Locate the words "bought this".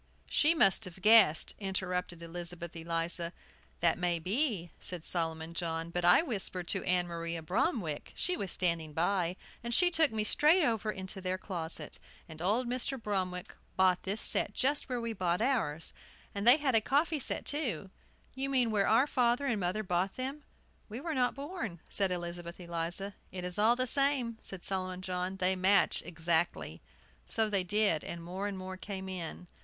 13.77-14.19